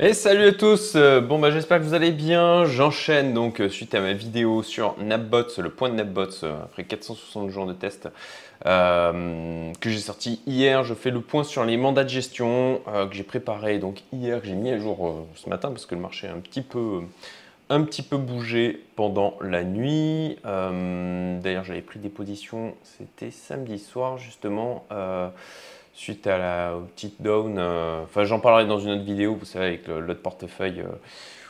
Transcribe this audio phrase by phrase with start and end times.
[0.00, 0.92] Et salut à tous.
[0.94, 4.62] Euh, Bon bah j'espère que vous allez bien, j'enchaîne donc euh, suite à ma vidéo
[4.62, 8.08] sur Napbots, le point de Napbots euh, après 460 jours de test
[8.64, 13.24] que j'ai sorti hier, je fais le point sur les mandats de gestion que j'ai
[13.24, 16.32] préparé donc hier, que j'ai mis à jour ce matin parce que le marché a
[16.32, 17.00] un petit peu,
[17.68, 20.38] un petit peu bougé pendant la nuit.
[20.44, 24.86] D'ailleurs j'avais pris des positions, c'était samedi soir justement
[25.98, 27.56] suite à la petite down.
[27.58, 30.92] Euh, enfin, j'en parlerai dans une autre vidéo, vous savez, avec l'autre portefeuille euh,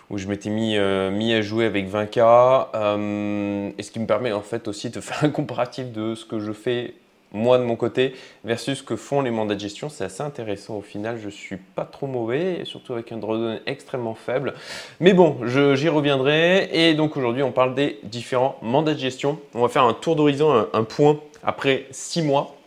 [0.09, 3.75] où je m'étais mis, euh, mis à jouer avec 20K.
[3.79, 6.41] et ce qui me permet en fait aussi de faire un comparatif de ce que
[6.41, 6.95] je fais
[7.31, 9.91] moi de mon côté versus ce que font les mandats de gestion.
[9.91, 11.19] C'est assez intéressant au final.
[11.23, 14.55] Je suis pas trop mauvais, surtout avec un drawdown extrêmement faible.
[14.99, 16.71] Mais bon, j'y reviendrai.
[16.73, 19.39] Et donc aujourd'hui, on parle des différents mandats de gestion.
[19.55, 22.58] On va faire un tour d'horizon, un, un point après 6 mois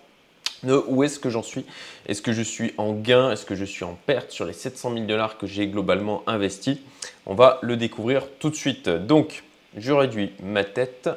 [0.64, 1.66] où est-ce que j'en suis
[2.08, 3.32] Est-ce que je suis en gain?
[3.32, 6.78] Est-ce que je suis en perte sur les 700 000 dollars que j'ai globalement investis?
[7.26, 8.90] On va le découvrir tout de suite.
[8.90, 9.44] Donc,
[9.76, 11.10] je réduis ma tête.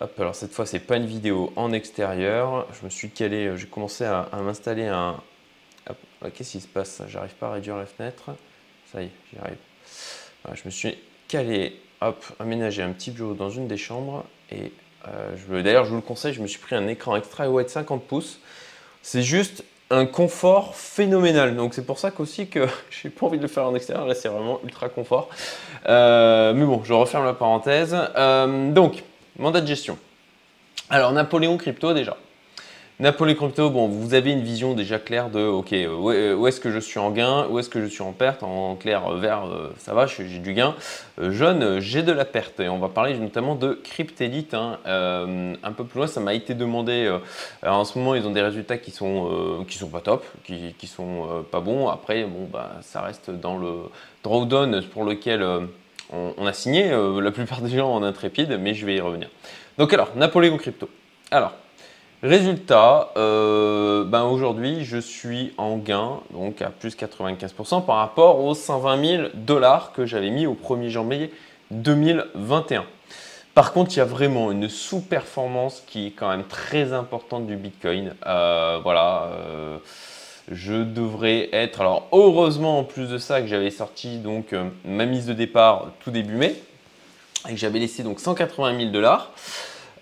[0.00, 2.66] Hop, alors cette fois, c'est pas une vidéo en extérieur.
[2.78, 5.20] Je me suis calé, euh, j'ai commencé à, m'installer un...
[6.34, 7.02] Qu'est-ce qui se passe?
[7.08, 8.30] J'arrive pas à réduire la fenêtre.
[8.92, 9.56] Ça y est, j'y arrive.
[10.54, 14.72] je me suis calé, hop, aménagé un petit bureau dans une des chambres et
[15.48, 18.40] d'ailleurs, je vous le conseille, je me suis pris un écran extra wide 50 pouces.
[19.02, 21.56] C'est juste un confort phénoménal.
[21.56, 24.06] Donc c'est pour ça qu'aussi que j'ai pas envie de le faire en extérieur.
[24.06, 25.28] Là, c'est vraiment ultra confort.
[25.86, 27.96] Euh, mais bon, je referme la parenthèse.
[28.16, 29.02] Euh, donc,
[29.38, 29.98] mandat de gestion.
[30.90, 32.16] Alors, Napoléon Crypto déjà.
[33.00, 36.80] Napoli Crypto, bon, vous avez une vision déjà claire de, ok, où est-ce que je
[36.80, 39.94] suis en gain, où est-ce que je suis en perte, en clair, vert, euh, ça
[39.94, 40.74] va, j'ai du gain,
[41.20, 42.58] euh, jaune, j'ai de la perte.
[42.58, 44.80] Et on va parler notamment de Cryptelite, hein.
[44.88, 47.08] euh, un peu plus loin, ça m'a été demandé,
[47.64, 50.88] en ce moment, ils ont des résultats qui sont, qui sont pas top, qui, qui
[50.88, 51.86] sont pas bons.
[51.86, 53.74] Après, bon, bah, ça reste dans le
[54.24, 58.84] drawdown pour lequel on, on, a signé, la plupart des gens en intrépide, mais je
[58.84, 59.28] vais y revenir.
[59.78, 60.88] Donc alors, Napoléon Crypto.
[61.30, 61.52] Alors,
[62.22, 68.56] Résultat, euh, ben aujourd'hui, je suis en gain, donc à plus 95% par rapport aux
[68.56, 71.32] 120 000 dollars que j'avais mis au 1er janvier
[71.70, 72.84] 2021.
[73.54, 77.54] Par contre, il y a vraiment une sous-performance qui est quand même très importante du
[77.54, 78.12] Bitcoin.
[78.26, 79.78] Euh, voilà, euh,
[80.50, 81.80] je devrais être.
[81.80, 86.10] Alors, heureusement, en plus de ça, que j'avais sorti donc ma mise de départ tout
[86.10, 86.60] début mai
[87.48, 89.30] et que j'avais laissé donc 180 000 dollars.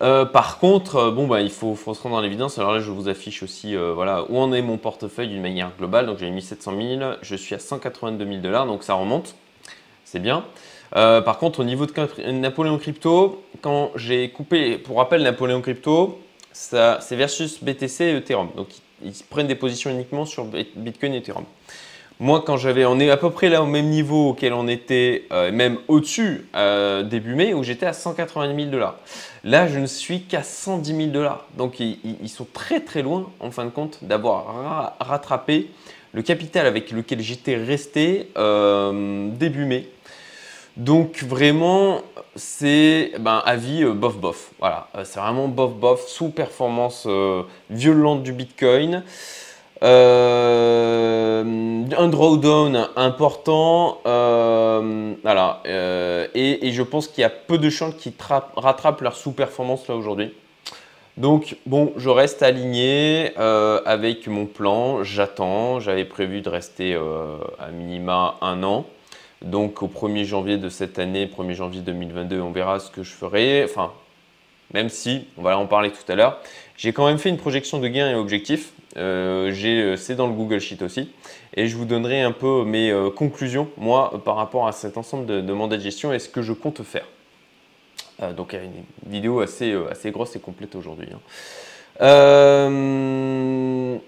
[0.01, 2.57] Euh, par contre, euh, bon, bah, il faut, se rendre dans l'évidence.
[2.59, 5.71] Alors là, je vous affiche aussi euh, voilà, où en est mon portefeuille d'une manière
[5.77, 6.05] globale.
[6.05, 9.35] Donc j'ai mis 700 000, je suis à 182 000 dollars, donc ça remonte.
[10.05, 10.45] C'est bien.
[10.91, 16.19] par contre, au niveau de Napoléon Crypto, quand j'ai coupé, pour rappel, Napoléon Crypto,
[16.53, 18.49] c'est versus BTC et Ethereum.
[18.55, 18.69] Donc
[19.03, 21.43] ils prennent des positions uniquement sur Bitcoin et Ethereum.
[22.19, 25.27] Moi, quand j'avais, on est à peu près là au même niveau auquel on était,
[25.31, 28.95] euh, même au-dessus euh, début mai, où j'étais à 180 000 dollars.
[29.43, 31.45] Là, je ne suis qu'à 110 000 dollars.
[31.57, 35.69] Donc, ils, sont très très loin, en fin de compte, d'avoir rattrapé
[36.13, 39.87] le capital avec lequel j'étais resté euh, début mai.
[40.75, 42.01] Donc, vraiment,
[42.35, 44.51] c'est ben, avis bof bof.
[44.57, 47.07] Voilà, c'est vraiment bof bof, sous performance
[47.69, 49.03] violente du Bitcoin.
[49.83, 51.43] Euh,
[51.97, 57.93] un drawdown important, euh, voilà, euh, et, je pense qu'il y a peu de chances
[57.95, 58.13] qui
[58.55, 60.33] rattrapent leur sous-performance là aujourd'hui.
[61.17, 66.95] Donc bon, je reste aligné avec mon plan, j'attends, j'avais prévu de rester
[67.59, 68.85] à minima un an.
[69.41, 73.11] Donc au 1er janvier de cette année, 1er janvier 2022, on verra ce que je
[73.11, 73.63] ferai.
[73.63, 73.91] Enfin,
[74.73, 76.39] même si, on va en parler tout à l'heure,
[76.77, 78.73] j'ai quand même fait une projection de gains et objectifs.
[78.95, 81.11] Euh, euh, c'est dans le Google Sheet aussi.
[81.55, 85.25] Et je vous donnerai un peu mes euh, conclusions, moi, par rapport à cet ensemble
[85.25, 87.05] de, mandats de gestion et ce que je compte faire.
[88.35, 91.09] donc, une vidéo assez, assez grosse et complète aujourd'hui.
[91.11, 91.19] Hein.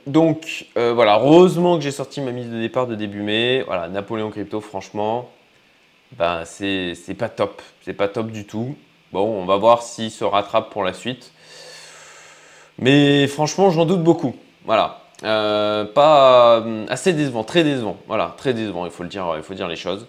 [0.07, 3.63] donc voilà, heureusement que j'ai sorti ma mise de départ de début mai.
[3.65, 5.29] Voilà, Napoléon Crypto, franchement,
[6.13, 7.61] ben, c'est pas top.
[7.83, 8.75] C'est pas top du tout.
[9.11, 11.31] Bon, on va voir s'il se rattrape pour la suite.
[12.77, 14.35] Mais franchement, j'en doute beaucoup.
[14.69, 14.99] Voilà.
[15.23, 17.97] Euh, pas euh, assez décevant, très décevant.
[18.07, 20.05] Voilà, très décevant, il faut le dire, il faut dire les choses.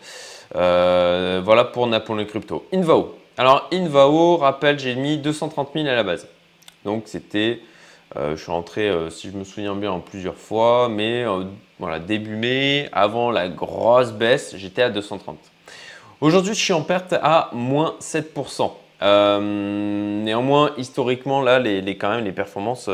[0.54, 2.66] Euh, voilà pour Napoléon Crypto.
[2.70, 3.16] Invao.
[3.38, 6.28] Alors Invao, rappel, j'ai mis 230 000 à la base.
[6.84, 7.60] Donc c'était,
[8.14, 11.24] je suis rentré, si je me souviens bien, en plusieurs fois, mais
[11.78, 15.38] voilà, début mai, avant la grosse baisse, j'étais à 230.
[16.20, 18.72] Aujourd'hui, je suis en perte à moins 7%.
[20.22, 22.90] néanmoins, historiquement, là, les, les, quand même, les performances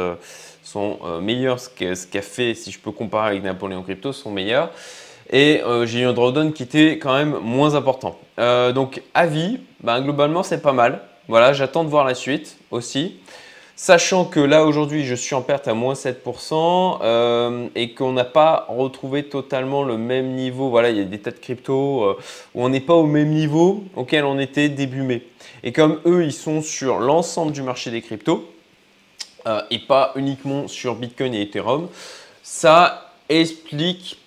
[0.67, 4.71] sont euh, meilleurs, ce qu'a fait, si je peux comparer avec Napoléon Crypto, sont meilleurs.
[5.31, 8.17] Et j'ai eu un drawdown qui était quand même moins important.
[8.39, 11.01] donc avis, ben, globalement c'est pas mal.
[11.27, 13.17] Voilà, j'attends de voir la suite aussi.
[13.79, 18.25] Sachant que là aujourd'hui je suis en perte à moins 7% euh, et qu'on n'a
[18.25, 20.71] pas retrouvé totalement le même niveau.
[20.71, 22.17] Voilà, il y a des tas de cryptos euh,
[22.55, 25.25] où on n'est pas au même niveau auquel on était début mai.
[25.63, 28.51] Et comme eux, ils sont sur l'ensemble du marché des cryptos
[29.47, 31.89] euh, et pas uniquement sur Bitcoin et Ethereum,
[32.43, 34.19] ça explique.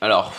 [0.00, 0.32] Alors,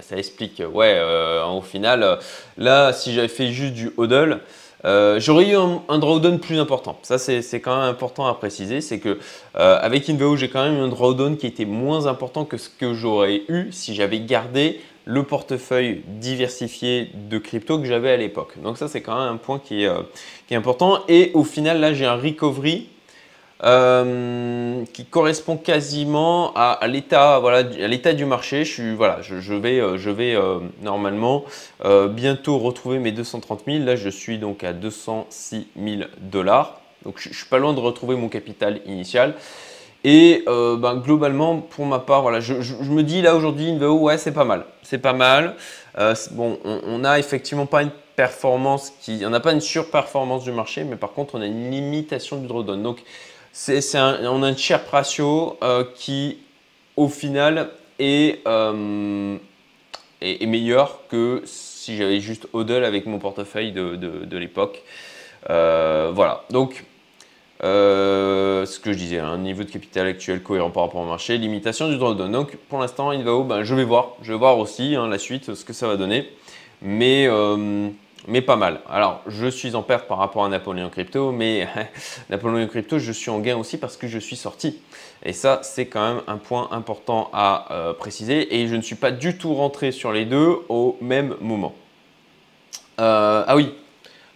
[0.00, 1.00] ça explique, ouais,
[1.46, 2.18] au final,
[2.58, 4.40] là, si j'avais fait juste du hodl,
[4.84, 6.98] euh, j'aurais eu un, drawdown plus important.
[7.02, 8.80] Ça, c'est quand même important à préciser.
[8.80, 9.18] C'est que
[9.56, 12.94] euh, avec Inveo, j'ai quand même un drawdown qui était moins important que ce que
[12.94, 18.54] j'aurais eu si j'avais gardé le portefeuille diversifié de crypto que j'avais à l'époque.
[18.62, 20.02] Donc ça, c'est quand même un point qui est, euh,
[20.46, 21.00] qui est important.
[21.08, 22.88] Et au final, là, j'ai un recovery
[23.62, 28.64] euh, qui correspond quasiment à, à l'état du marché.
[28.64, 31.44] Je, suis, voilà, je, vais, je vais euh, euh, normalement
[32.08, 33.84] bientôt retrouver mes 230 000.
[33.84, 36.80] Là, je suis donc à 206 000 dollars.
[37.04, 39.34] Donc, je, ne suis pas loin de retrouver mon capital initial.
[40.04, 44.44] Et ben, globalement, pour ma part, voilà, je, me dis là aujourd'hui, ouais, c'est pas
[44.44, 44.64] mal.
[44.82, 45.56] C'est pas mal.
[46.30, 49.22] bon, on n'a effectivement pas une performance qui.
[49.26, 52.46] On n'a pas une surperformance du marché, mais par contre, on a une limitation du
[52.46, 52.82] drawdown.
[52.82, 53.02] Donc,
[53.68, 56.38] on a un chirp ratio euh, qui,
[56.96, 57.70] au final,
[58.00, 59.36] euh,
[60.20, 64.82] est, est, meilleur que si j'avais juste hodl avec mon portefeuille de, de, l'époque.
[65.48, 66.84] Euh, voilà, donc
[67.62, 71.88] ce que je disais, un niveau de capital actuel cohérent par rapport au marché, limitation
[71.88, 72.32] du drawdown.
[72.32, 75.54] Donc pour l'instant, Invao, ben, je vais voir, je vais voir aussi hein, la suite,
[75.54, 76.30] ce que ça va donner.
[76.82, 77.28] Mais
[78.28, 78.80] mais pas mal.
[78.88, 81.68] Alors, je suis en perte par rapport à Napoléon Crypto, mais
[82.30, 84.80] Napoléon Crypto, je suis en gain aussi parce que je suis sorti.
[85.22, 88.60] Et ça, c'est quand même un point important à euh, préciser.
[88.60, 91.74] Et je ne suis pas du tout rentré sur les deux au même moment.
[93.00, 93.74] Euh, ah oui,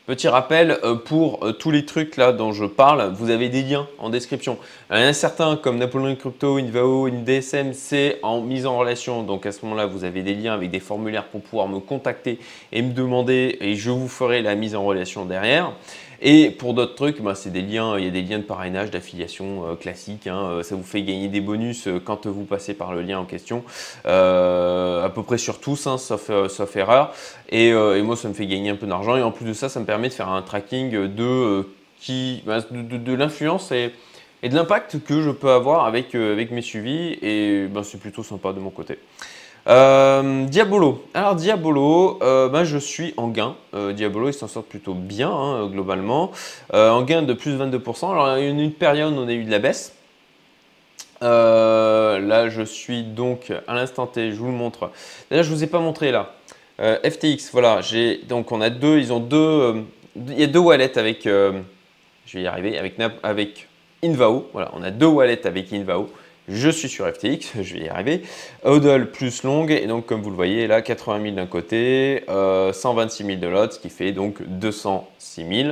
[0.07, 3.63] Petit rappel, euh, pour euh, tous les trucs là dont je parle, vous avez des
[3.63, 4.59] liens en description.
[4.91, 9.23] Il y en a certains comme Napoleon Crypto, Invao, InDSM, c'est en mise en relation.
[9.23, 12.39] Donc à ce moment-là, vous avez des liens avec des formulaires pour pouvoir me contacter
[12.71, 15.73] et me demander et je vous ferai la mise en relation derrière.
[16.21, 18.91] Et pour d'autres trucs, bah, c'est des liens, il y a des liens de parrainage,
[18.91, 20.27] d'affiliation euh, classiques.
[20.27, 20.49] Hein.
[20.51, 23.25] Euh, ça vous fait gagner des bonus euh, quand vous passez par le lien en
[23.25, 23.65] question.
[24.05, 27.13] à peu près sur tous, hein, sauf, erreur.
[27.51, 27.73] Et,
[28.03, 29.17] moi, ça me fait gagner un peu d'argent.
[29.17, 31.67] Et en plus de ça, ça me permet de faire un tracking de,
[32.01, 33.93] qui, bah, de, l'influence et,
[34.43, 37.19] de l'impact que je peux avoir avec, avec mes suivis.
[37.23, 38.99] Et bah, c'est plutôt sympa de mon côté.
[39.67, 41.05] Euh, Diabolo.
[41.15, 43.57] Alors Diabolo, euh, ben, je suis en gain.
[43.75, 46.33] Euh, Diabolo, il s'en sort plutôt bien hein, globalement.
[46.73, 48.11] en gain de plus de 22%.
[48.11, 49.95] Alors il y a une période où on a eu de la baisse.
[51.23, 54.91] là, je suis donc à l'instant T, je vous le montre.
[55.31, 56.35] D'ailleurs, je vous ai pas montré là.
[56.79, 57.81] FTX, voilà.
[58.29, 59.85] Donc on a deux, ils ont deux.
[60.17, 61.23] il y a deux wallets avec.
[61.25, 61.53] je
[62.35, 63.69] vais y arriver avec avec
[64.03, 64.51] Invao.
[64.53, 66.11] Voilà, on a deux wallets avec Invao.
[66.47, 68.23] Je suis sur FTX, je vais y arriver.
[68.65, 73.25] Hodl plus long, et donc comme vous le voyez là, 80 000 d'un côté, 126
[73.25, 75.69] 000 de l'autre, ce qui fait donc 206 000.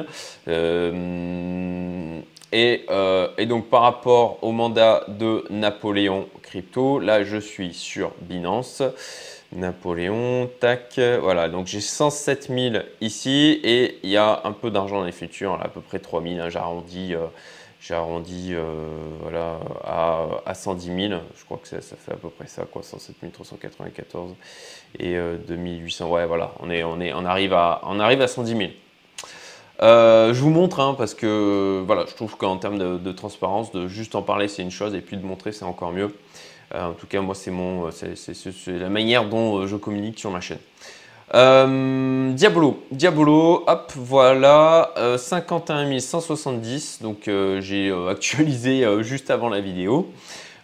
[0.49, 2.21] Euh,
[2.53, 8.13] et, euh, et, donc par rapport au mandat de Napoléon Crypto, là je suis sur
[8.23, 8.83] Binance.
[9.55, 15.01] Napoléon, tac, voilà, donc j'ai 107 000 ici et il y a un peu d'argent
[15.01, 17.15] dans les futurs, à peu près 3 000, hein, j'arrondis.
[17.83, 18.87] J'ai arrondi euh,
[19.23, 19.59] voilà,
[20.47, 21.21] à, 110 000.
[21.37, 24.37] Je crois que ça, fait à peu près ça, quoi, 107 394
[25.01, 25.17] et
[25.49, 26.05] 2800.
[26.05, 28.71] Euh, ouais, voilà, on, est, on, est, on, arrive, à, on arrive à 110 000.
[29.83, 33.73] Euh, je vous montre hein, parce que voilà, je trouve qu'en termes de, de, transparence,
[33.73, 36.15] de juste en parler c'est une chose et puis de montrer c'est encore mieux.
[36.73, 40.61] en tout cas, moi c'est mon, c'est la manière dont je communique sur ma chaîne.
[41.35, 49.61] Euh, Diabolo, Diabolo, hop, voilà, 51 170, donc euh, j'ai euh, actualisé juste avant la
[49.61, 50.11] vidéo.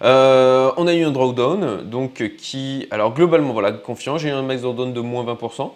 [0.02, 4.60] on a eu un drawdown, donc qui, alors globalement, voilà, confiant, j'ai eu un max
[4.60, 5.70] drawdown de moins 20%.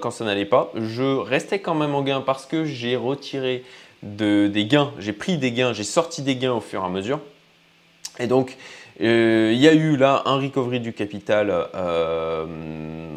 [0.00, 3.64] quand ça n'allait pas, je restais quand même en gain parce que j'ai retiré
[4.02, 7.20] des gains, j'ai pris des gains, j'ai sorti des gains au fur et à mesure.
[8.18, 8.56] Et donc,
[9.00, 12.46] euh, il y a eu là un recovery du capital euh,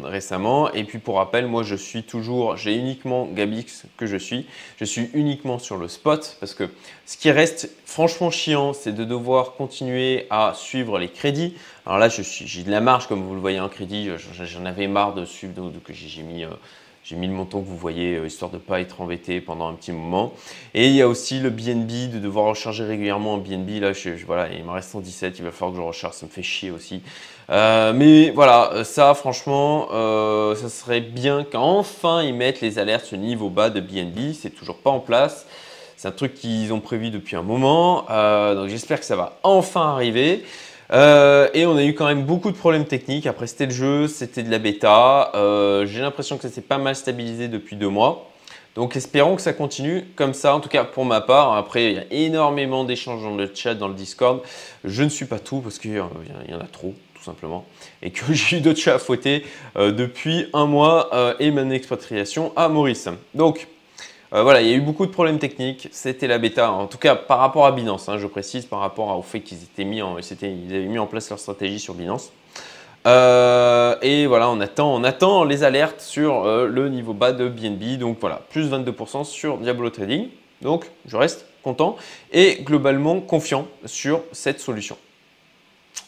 [0.04, 0.72] récemment.
[0.72, 4.46] Et puis pour rappel, moi je suis toujours, j'ai uniquement Gabix que je suis.
[4.78, 6.68] Je suis uniquement sur le spot parce que
[7.06, 11.54] ce qui reste franchement chiant, c'est de devoir continuer à suivre les crédits.
[11.84, 14.08] Alors là, j'ai de la marge comme vous le voyez en crédit.
[14.44, 16.44] J'en avais marre de suivre, donc j'ai mis.
[16.44, 16.50] Euh,
[17.04, 19.68] j'ai mis le montant que vous voyez, euh, histoire de ne pas être embêté pendant
[19.68, 20.32] un petit moment.
[20.72, 23.80] Et il y a aussi le BNB, de devoir recharger régulièrement en BNB.
[23.80, 26.30] Là, je, voilà, il me reste 117, il va falloir que je recharge, ça me
[26.30, 27.02] fait chier aussi.
[27.48, 29.88] mais voilà, ça franchement,
[30.54, 34.32] ça serait bien qu'enfin ils mettent les alertes sur niveau bas de BNB.
[34.32, 35.46] C'est toujours pas en place.
[35.96, 38.06] C'est un truc qu'ils ont prévu depuis un moment.
[38.54, 40.44] donc j'espère que ça va enfin arriver.
[40.92, 43.26] Euh, et on a eu quand même beaucoup de problèmes techniques.
[43.26, 45.32] Après, c'était le jeu, c'était de la bêta.
[45.34, 48.28] Euh, j'ai l'impression que ça s'est pas mal stabilisé depuis deux mois.
[48.74, 51.54] Donc, espérons que ça continue comme ça, en tout cas pour ma part.
[51.56, 54.42] Après, il y a énormément d'échanges dans le chat, dans le Discord.
[54.84, 57.64] Je ne suis pas tout parce qu'il y en a trop, tout simplement.
[58.02, 59.44] Et que j'ai eu d'autres chats à fouetter
[59.76, 63.08] euh, depuis un mois et mon expatriation à Maurice.
[63.34, 63.66] Donc,
[64.32, 65.88] euh, voilà, il y a eu beaucoup de problèmes techniques.
[65.92, 69.16] C'était la bêta, en tout cas par rapport à Binance, hein, je précise, par rapport
[69.16, 72.32] au fait qu'ils étaient mis ils avaient mis en place leur stratégie sur Binance.
[73.06, 77.48] Euh, et voilà, on attend, on attend les alertes sur euh, le niveau bas de
[77.48, 77.98] BNB.
[77.98, 80.28] Donc voilà, plus 22% sur Diablo Trading.
[80.62, 81.96] Donc je reste content
[82.32, 84.96] et globalement confiant sur cette solution.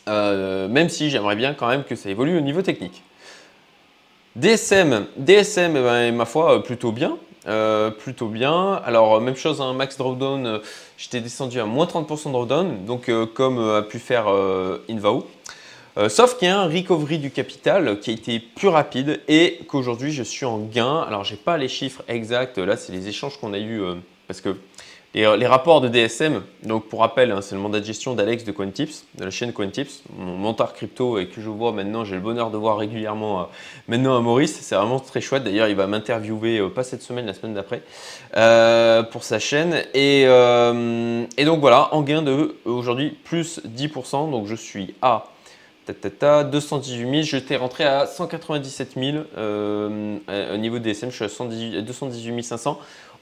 [0.07, 3.03] même si j'aimerais bien quand même que ça évolue au niveau technique.
[4.37, 7.19] DSM, DSM, eh ben, ma foi, plutôt bien.
[7.47, 8.81] Euh, plutôt bien.
[8.87, 10.59] Alors, même chose, un hein, max drawdown, euh,
[10.97, 14.27] j'étais descendu à moins 30% de drawdown, donc euh, comme a pu faire
[14.89, 15.27] Invao.
[16.09, 20.11] sauf qu'il y a un recovery du capital qui a été plus rapide et qu'aujourd'hui
[20.11, 21.01] je suis en gain.
[21.07, 23.83] Alors, j'ai pas les chiffres exacts, là, c'est les échanges qu'on a eu
[24.27, 24.57] parce que
[25.15, 28.43] et les rapports de DSM, donc pour rappel, hein, c'est le mandat de gestion d'Alex
[28.43, 32.17] de CoinTips, de la chaîne CoinTips, mon mentor crypto et que je vois maintenant, j'ai
[32.17, 33.45] le bonheur de voir régulièrement euh,
[33.87, 34.59] maintenant à Maurice.
[34.61, 35.45] C'est vraiment très chouette.
[35.45, 37.83] D'ailleurs, il va m'interviewer, euh, pas cette semaine, la semaine d'après,
[38.37, 39.83] euh, pour sa chaîne.
[39.95, 40.25] Et,
[41.45, 44.33] donc voilà, en gain de aujourd'hui plus 10%.
[44.33, 45.27] Donc je suis à
[45.87, 52.43] 218 000, je t'ai rentré à 197 000 au niveau DSM, je suis à 218
[52.43, 52.81] 500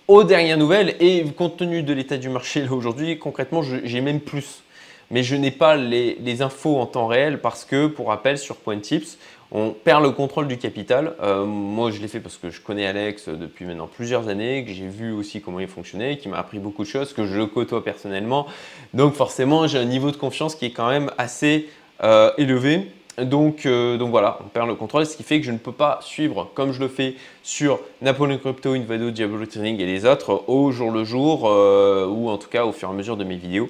[0.09, 4.63] aux dernières nouvelles et compte tenu de l'état du marché aujourd'hui, concrètement, j'ai même plus.
[5.11, 9.19] Mais je n'ai pas les, infos en temps réel parce que, pour rappel, sur PointTips,
[9.55, 11.15] on perd le contrôle du capital.
[11.23, 14.73] Euh, moi, je l'ai fait parce que je connais Alex depuis maintenant plusieurs années, que
[14.73, 17.47] j'ai vu aussi comment il fonctionnait, qui m'a appris beaucoup de choses, que je le
[17.47, 18.47] côtoie personnellement.
[18.95, 21.69] Donc forcément, j'ai un niveau de confiance qui est quand même assez
[22.03, 22.91] euh, élevé.
[23.19, 25.73] Donc, euh, donc, voilà, on perd le contrôle, ce qui fait que je ne peux
[25.73, 30.45] pas suivre comme je le fais sur Napoleon Crypto, Invado, Diablo Training et les autres
[30.47, 33.25] au jour le jour euh, ou en tout cas au fur et à mesure de
[33.25, 33.69] mes vidéos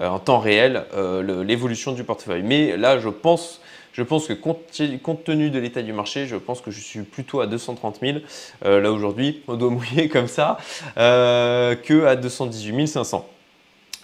[0.00, 0.84] euh, en temps réel
[1.44, 2.44] l'évolution du portefeuille.
[2.44, 3.60] Mais là, je pense,
[3.92, 7.40] je pense que compte, tenu de l'état du marché, je pense que je suis plutôt
[7.40, 8.18] à 230 000
[8.62, 10.58] là aujourd'hui, on doit mouiller comme ça,
[10.96, 13.28] que à 218 500.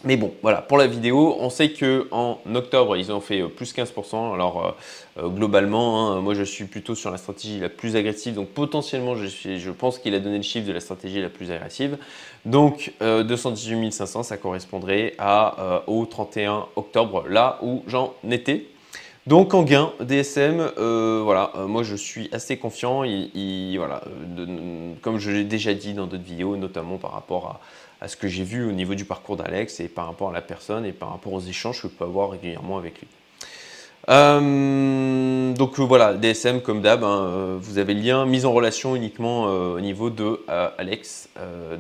[0.03, 3.75] Mais bon, voilà, pour la vidéo, on sait qu'en octobre, ils ont fait euh, plus
[3.75, 4.33] 15%.
[4.33, 4.65] Alors,
[5.19, 8.35] euh, euh, globalement, hein, moi, je suis plutôt sur la stratégie la plus agressive.
[8.35, 11.99] Donc, potentiellement, je, pense qu'il a donné le chiffre de la stratégie la plus agressive.
[12.47, 15.15] Donc, 218 500, ça correspondrait
[15.87, 18.67] au 31 octobre, là où j'en étais.
[19.27, 23.05] Donc en gain, DSM, voilà, moi je suis assez confiant.
[23.77, 24.03] voilà,
[25.03, 27.61] comme je l'ai déjà dit dans d'autres vidéos, notamment par rapport à,
[28.01, 30.41] à ce que j'ai vu au niveau du parcours d'Alex et par rapport à la
[30.41, 33.09] personne et par rapport aux échanges que je peux avoir régulièrement avec lui.
[34.09, 38.53] Euh, donc euh, voilà, DSM comme d'hab, hein, euh, vous avez le lien mise en
[38.53, 40.41] relation uniquement au niveau de
[40.79, 41.29] Alex.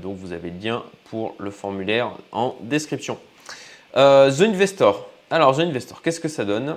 [0.02, 3.18] donc vous avez le lien pour le formulaire en description.
[3.94, 5.08] The Investor.
[5.30, 6.76] Alors The Investor, qu'est-ce que ça donne?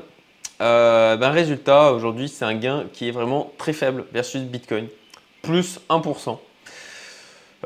[0.59, 4.87] Ben, Résultat, aujourd'hui c'est un gain qui est vraiment très faible versus Bitcoin.
[5.41, 6.37] Plus 1%.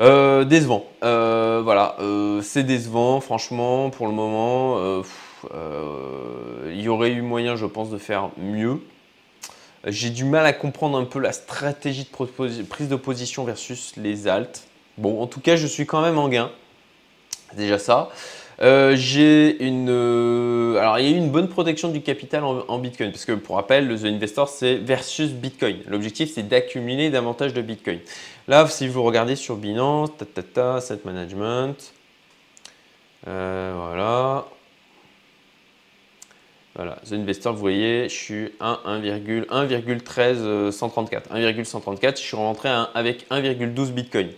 [0.00, 0.84] Euh, décevant.
[1.02, 5.02] Euh, voilà, euh, c'est décevant, franchement, pour le moment.
[6.70, 8.80] il y aurait eu moyen, je pense, de faire mieux.
[9.86, 14.28] J'ai du mal à comprendre un peu la stratégie de prise de position versus les
[14.28, 14.62] alts.
[14.98, 16.50] Bon, en tout cas, je suis quand même en gain.
[17.56, 18.10] Déjà ça.
[18.60, 19.88] Euh, j'ai une.
[19.88, 23.32] Euh, alors, il y a eu une bonne protection du capital en, Bitcoin, parce que
[23.32, 25.78] pour rappel, le The Investor, c'est versus Bitcoin.
[25.86, 28.00] L'objectif, c'est d'accumuler davantage de Bitcoin.
[28.48, 30.10] Là, si vous regardez sur Binance,
[30.54, 31.92] ta, Set Management,
[33.28, 34.46] euh, voilà.
[36.74, 41.32] Voilà, The Investor, vous voyez, je suis à 1,134.
[41.32, 44.30] 1,134, je suis rentré avec 1,12 Bitcoin.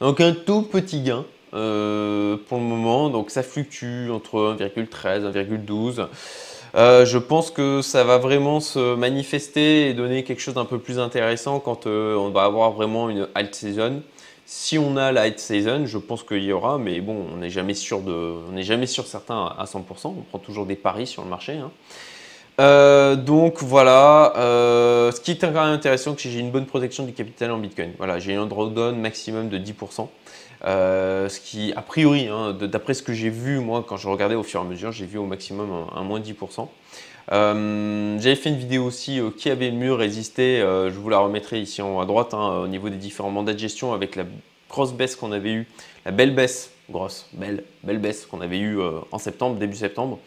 [0.00, 1.24] Donc un tout petit gain.
[1.54, 3.10] Euh, pour le moment.
[3.10, 6.08] Donc ça fluctue entre 1,13, 1,12.
[6.74, 10.80] Euh, je pense que ça va vraiment se manifester et donner quelque chose d'un peu
[10.80, 14.02] plus intéressant quand euh, on va avoir vraiment une alt season.
[14.46, 17.50] Si on a la alt season, je pense qu'il y aura, mais bon, on n'est
[17.50, 18.12] jamais sûr de,
[18.48, 19.78] on n'est jamais sûr certain à 100%.
[20.06, 21.56] On prend toujours des paris sur le marché.
[22.58, 23.14] Hein.
[23.16, 27.12] donc voilà, ce qui est quand même intéressant, c'est que j'ai une bonne protection du
[27.12, 27.92] capital en Bitcoin.
[27.96, 30.08] Voilà, j'ai un drawdown maximum de 10%.
[30.64, 34.34] Euh, ce qui, a priori, hein, d'après ce que j'ai vu, moi, quand je regardais
[34.34, 36.68] au fur et à mesure, j'ai vu au maximum un, moins 10%.
[37.30, 40.60] J'avais fait une vidéo aussi qui avait mieux résisté.
[40.60, 43.54] je vous la remettrai ici en haut à droite hein, au niveau des différents mandats
[43.54, 44.24] de gestion avec la
[44.68, 45.66] grosse baisse qu'on avait eue,
[46.04, 48.78] la belle baisse, grosse, belle, belle baisse qu'on avait eue
[49.10, 50.18] en septembre, début septembre.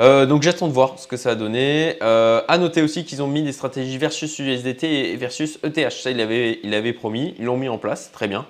[0.00, 1.96] Euh, donc j'attends de voir ce que ça a donné.
[2.02, 5.90] Euh, à noter aussi qu'ils ont mis des stratégies versus USDT et versus ETH.
[5.90, 8.46] Ça, il avait, il avait promis, ils l'ont mis en place, très bien.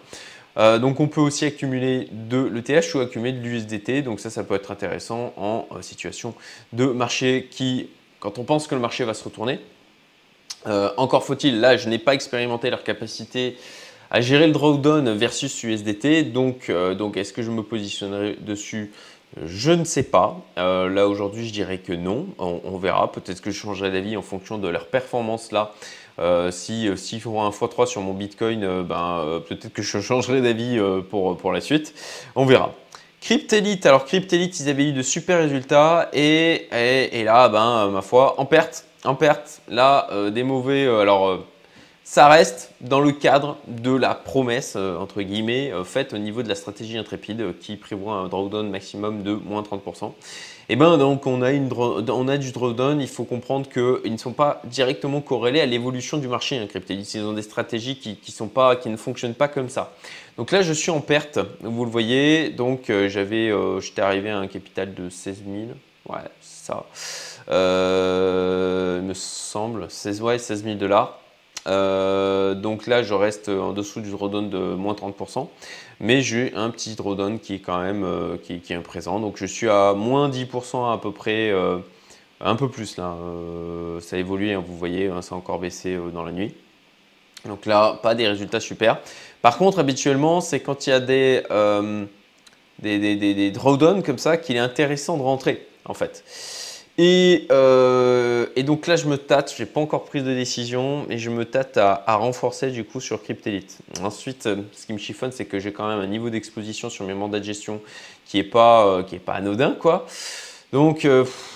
[0.58, 4.02] Euh, donc on peut aussi accumuler de l'ETH ou accumuler de l'USDT.
[4.02, 6.34] Donc ça, ça peut être intéressant en situation
[6.72, 7.88] de marché qui,
[8.20, 9.60] quand on pense que le marché va se retourner,
[10.96, 13.56] encore faut-il, là je n'ai pas expérimenté leur capacité
[14.10, 16.24] à gérer le drawdown versus USDT.
[16.24, 18.92] Donc, est-ce que je me positionnerai dessus?
[19.44, 20.40] Je ne sais pas.
[20.58, 22.26] Euh, là aujourd'hui, je dirais que non.
[22.38, 23.12] On, verra.
[23.12, 25.74] Peut-être que je changerai d'avis en fonction de leur performance là.
[26.18, 30.40] Euh, si euh, s'ils font un x3 sur mon Bitcoin, ben, peut-être que je changerai
[30.40, 30.78] d'avis
[31.10, 31.94] pour, pour la suite.
[32.34, 32.72] On verra.
[33.20, 38.40] Cryptelite, alors Cryptelite, ils avaient eu de super résultats et, et, là, ben, ma foi,
[38.40, 39.60] en perte, en perte.
[39.68, 40.86] Là, des mauvais.
[40.86, 41.40] alors
[42.10, 46.42] ça reste dans le cadre de la promesse, euh, entre guillemets, euh, faite au niveau
[46.42, 50.14] de la stratégie intrépide euh, qui prévoit un drawdown maximum de moins 30%.
[50.70, 54.60] Et eh bien donc on a, du drawdown, il faut comprendre qu'ils ne sont pas
[54.64, 58.18] directement corrélés à l'évolution du marché hein, Ils ont des stratégies qui,
[58.90, 59.94] ne fonctionnent pas comme ça.
[60.36, 64.46] Donc là je suis en perte, vous le voyez, donc j'avais, j'étais arrivé à un
[64.46, 65.56] capital de 16 000,
[66.10, 66.84] ouais ça,
[67.46, 71.18] il me semble, 16, ouais, 16 000 dollars.
[71.68, 75.48] Euh, donc là, je reste en dessous du drawdown de moins 30%,
[76.00, 79.20] mais j'ai un petit drawdown qui est quand même euh, qui, est présent.
[79.20, 81.78] Donc je suis à moins 10% à peu près, euh,
[82.40, 83.14] un peu plus là.
[84.00, 86.54] ça a évolué, hein, vous voyez, hein, ça a encore baissé dans la nuit.
[87.46, 88.98] Donc là, pas des résultats super.
[89.42, 91.42] Par contre, habituellement, c'est quand il y a des,
[92.80, 96.24] des, des, des drawdowns comme ça qu'il est intéressant de rentrer en fait.
[97.00, 101.18] Euh, et, donc là, je me tâte, je n'ai pas encore pris de décision, et
[101.18, 103.78] je me tâte à, renforcer du coup sur Cryptelite.
[104.02, 107.04] Ensuite, euh, ce qui me chiffonne, c'est que j'ai quand même un niveau d'exposition sur
[107.04, 107.80] mes mandats de gestion
[108.26, 110.06] qui n'est pas, euh, pas anodin, quoi.
[110.72, 111.00] Donc,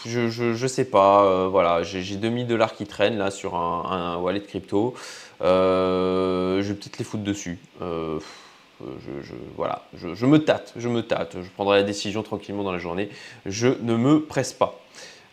[0.06, 4.94] je, ne sais pas, voilà, j'ai 2000 dollars qui traînent là sur un, wallet crypto.
[5.42, 7.58] je vais peut-être les foutre dessus.
[7.80, 11.36] Je, voilà, je, me tâte, je me tâte.
[11.42, 13.10] Je prendrai la décision tranquillement dans la journée.
[13.44, 14.81] Je ne me presse pas.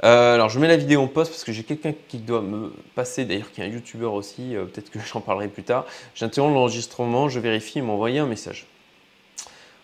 [0.04, 2.72] Euh, alors je mets la vidéo en poste parce que j'ai quelqu'un qui doit me
[2.96, 5.86] passer, d'ailleurs qui est un youtubeur aussi, euh, peut-être que j'en parlerai plus tard.
[6.16, 8.66] J'interromps l'enregistrement, je vérifie, il m'a un message.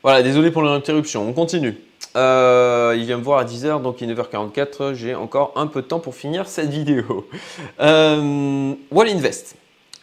[0.04, 1.78] Voilà, désolé pour l'interruption, on continue.
[2.16, 5.82] Euh, il vient me voir à 10h, donc il est 9h44, j'ai encore un peu
[5.82, 7.28] de temps pour finir cette vidéo.
[7.80, 9.56] Wall Invest.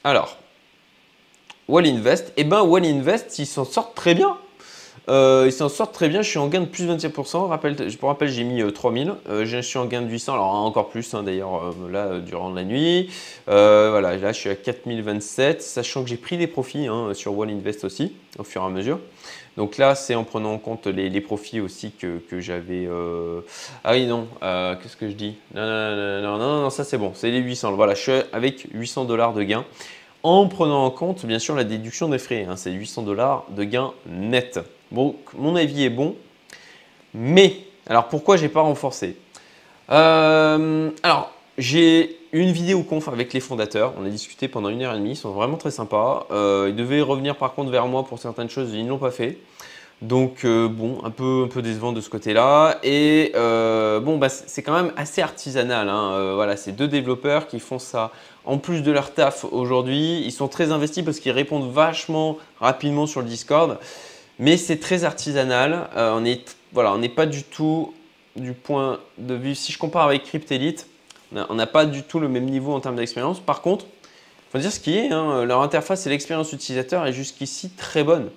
[0.05, 0.37] Alors,
[1.69, 4.37] Wall Invest, eh ben Wall Invest, ils s'en sortent très bien.
[5.13, 6.23] Euh, ils s'en sortent très bien.
[6.23, 7.47] Je suis en gain de plus 27%.
[7.47, 9.09] Rappel, je vous rappelle, j'ai mis 3000.
[9.09, 10.33] Euh, euh, je suis en gain de 800.
[10.33, 13.11] Alors encore plus hein, d'ailleurs là durant la nuit.
[13.47, 17.51] voilà, là je suis à 4027, sachant que j'ai pris des profits hein, sur Wall
[17.51, 18.99] Invest aussi au fur et à mesure.
[19.59, 22.89] Donc là, c'est en prenant en compte les, profits aussi que, j'avais.
[23.85, 25.35] Ah oui, non, qu'est-ce que je dis?
[25.55, 27.73] Non non, non, non, non, ça c'est bon, c'est les 800.
[27.73, 29.67] Voilà, je suis avec 800 dollars de gain
[30.23, 32.47] en prenant en compte bien sûr la déduction des frais.
[32.49, 34.59] Hein, c'est 800 dollars de gain net.
[34.93, 36.17] Bon, mon avis est bon,
[37.15, 39.17] mais alors pourquoi j'ai pas renforcé?
[39.91, 43.95] Euh, Alors j'ai une vidéo conf avec les fondateurs.
[43.99, 45.13] On a discuté pendant une heure et demie.
[45.13, 46.27] Ils sont vraiment très sympas.
[46.31, 48.75] Euh, ils devaient revenir par contre vers moi pour certaines choses.
[48.75, 49.39] Ils ne l'ont pas fait.
[50.03, 52.79] Donc euh, bon, un peu, un peu décevant de ce côté-là.
[52.83, 55.89] Et bon, bah, c'est quand même assez artisanal.
[55.89, 56.35] Hein.
[56.35, 58.11] voilà, c'est deux développeurs qui font ça
[58.45, 60.21] en plus de leur taf aujourd'hui.
[60.23, 63.79] Ils sont très investis parce qu'ils répondent vachement rapidement sur le Discord
[64.39, 65.89] mais c'est très artisanal.
[65.97, 66.39] Euh, on
[66.73, 67.95] voilà, n'est pas du tout
[68.37, 69.55] du point de vue.
[69.55, 70.87] Si je compare avec Cryptelite,
[71.35, 73.41] on n'a pas du tout le même niveau en termes d'expérience.
[73.41, 77.13] Par contre, il faut dire ce qui est, hein, leur interface et l'expérience utilisateur est
[77.13, 78.31] jusqu'ici très bonne.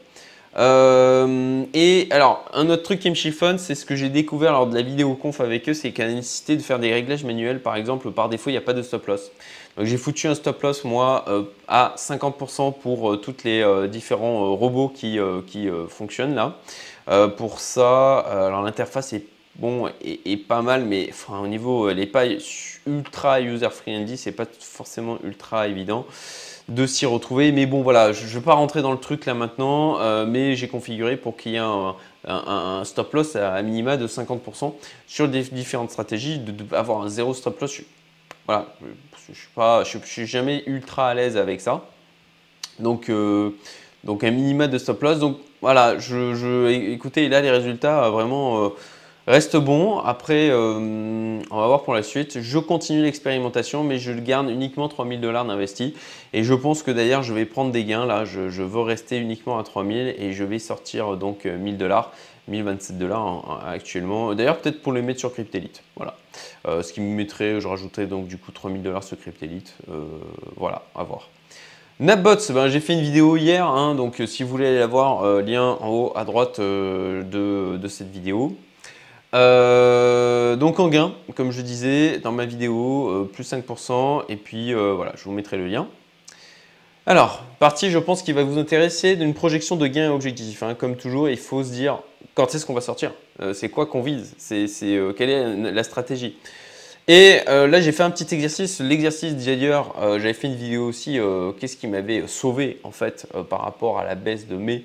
[0.58, 4.68] Euh, et alors, un autre truc qui me chiffonne, c'est ce que j'ai découvert lors
[4.68, 6.94] de la vidéo conf avec eux, c'est qu'il y a la nécessité de faire des
[6.94, 7.62] réglages manuels.
[7.62, 9.32] Par exemple, par défaut, il n'y a pas de stop loss.
[9.78, 14.90] J'ai foutu un stop loss moi euh, à 50% pour euh, tous les différents robots
[14.90, 16.58] qui, qui fonctionnent là.
[17.38, 19.26] pour ça, alors l'interface est
[19.58, 22.26] bon et, pas mal, mais enfin, au niveau, elle n'est pas
[22.86, 26.06] ultra user friendly, c'est pas forcément ultra évident
[26.70, 27.52] de s'y retrouver.
[27.52, 30.56] Mais bon, voilà, je ne vais pas rentrer dans le truc là maintenant, euh, mais
[30.56, 34.74] j'ai configuré pour qu'il y ait un, stop loss à, minima de 50%
[35.08, 37.82] sur différentes stratégies, d'avoir un zéro stop loss.
[38.48, 38.68] voilà,
[39.26, 41.86] je ne suis, pas, je, suis jamais ultra à l'aise avec ça.
[42.80, 43.52] Donc, euh,
[44.04, 45.20] donc un minima de stop loss.
[45.20, 48.72] Donc voilà, je, écoutez, là les résultats, vraiment,
[49.26, 50.00] reste bon.
[50.00, 52.40] Après, on va voir pour la suite.
[52.42, 55.96] Je continue l'expérimentation, mais je garde uniquement 3000 dollars d'investi.
[56.34, 58.06] Et je pense que d'ailleurs, je vais prendre des gains.
[58.06, 62.12] Là, je, je, veux rester uniquement à 3000 et je vais sortir donc 1000 dollars.
[62.48, 64.34] 1027 dollars actuellement.
[64.36, 65.84] D'ailleurs, peut-être pour les mettre sur Cryptelite.
[65.96, 66.16] Voilà.
[66.68, 69.76] Euh, ce qui me mettrait, je rajouterais donc du coup 3000 dollars sur Cryptelite.
[69.90, 70.04] Euh,
[70.58, 71.30] voilà, à voir.
[72.00, 75.24] Napbots, ben, j'ai fait une vidéo hier, hein, donc si vous voulez aller la voir,
[75.24, 78.58] euh, lien en haut à droite de, cette vidéo.
[79.32, 85.24] donc en gain, comme je disais dans ma vidéo, plus 5%, et puis voilà, je
[85.24, 85.88] vous mettrai le lien.
[87.08, 90.64] Alors, partie, je pense qu'il va vous intéresser d'une projection de gain objectif.
[90.64, 90.74] Hein.
[90.74, 92.00] Comme toujours, il faut se dire
[92.36, 93.14] quand est-ce qu'on va sortir?
[93.42, 94.36] Euh, C'est quoi qu'on vise?
[94.38, 96.38] C'est euh, Quelle est la stratégie?
[97.08, 98.80] Et euh, là, j'ai fait un petit exercice.
[98.82, 101.20] L'exercice d'ailleurs, j'avais fait une vidéo aussi,
[101.60, 104.84] qu'est-ce qui m'avait sauvé en fait par rapport à la baisse de mai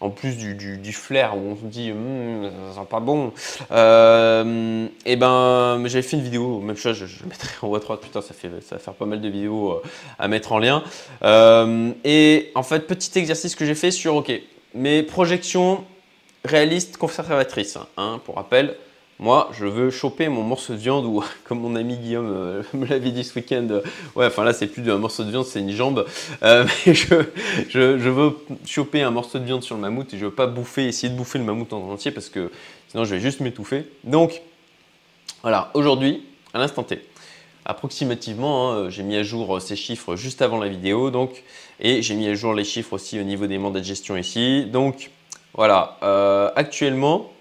[0.00, 3.32] en plus du, flair où on se dit hum, ça sent pas bon.
[3.70, 8.00] et ben j'avais fait une vidéo, même chose, je, je mettrai en haut à droite,
[8.00, 9.82] putain ça fait ça va faire pas mal de vidéos
[10.18, 10.82] à mettre en lien.
[12.04, 14.32] et en fait petit exercice que j'ai fait sur ok
[14.74, 15.84] mes projections
[16.48, 17.78] réaliste conservatrice.
[17.96, 18.74] Hein, pour rappel,
[19.20, 22.86] moi, je veux choper mon morceau de viande ou, comme mon ami Guillaume euh, me
[22.86, 23.82] l'avait dit ce week-end, euh,
[24.14, 26.06] ouais, enfin là, c'est plus un morceau de viande, c'est une jambe.
[26.42, 30.46] Euh, je, veux choper un morceau de viande sur le mammouth et je veux pas
[30.46, 32.50] bouffer, essayer de bouffer le mammouth en entier parce que
[32.88, 33.84] sinon, je vais juste m'étouffer.
[34.04, 34.40] Donc,
[35.42, 37.04] voilà, aujourd'hui, à l'instant T,
[37.64, 41.42] approximativement, hein, j'ai mis à jour ces chiffres juste avant la vidéo, donc,
[41.80, 44.64] et j'ai mis à jour les chiffres aussi au niveau des mandats de gestion ici.
[44.64, 45.10] Donc,
[45.54, 47.32] voilà, euh, actuellement,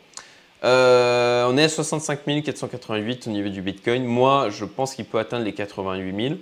[0.63, 4.03] euh, on est à 65 488 au niveau du Bitcoin.
[4.05, 6.35] Moi, je pense qu'il peut atteindre les 88 000.